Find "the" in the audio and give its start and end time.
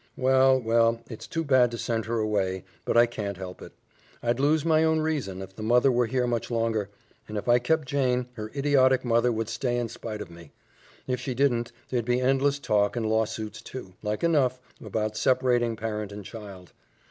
5.55-5.61